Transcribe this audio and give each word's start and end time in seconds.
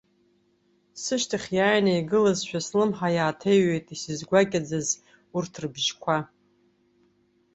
Сышьҭахь 1.01 1.49
иааины 1.57 1.93
игылазшәа 1.99 2.59
слымҳа 2.65 3.09
иааҭаҩит 3.15 3.87
исызгәакьаӡаз 3.95 4.89
урҭ 5.35 5.53
рыбжьқәа. 5.61 6.17